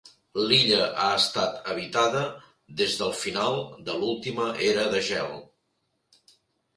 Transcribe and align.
L'illa 0.51 0.85
ha 1.01 1.09
estat 1.17 1.67
habitada 1.73 2.23
des 2.79 2.95
del 3.01 3.13
final 3.19 3.57
de 3.91 3.99
l'última 3.99 4.47
era 4.71 4.87
de 4.95 5.03
gel. 5.09 5.37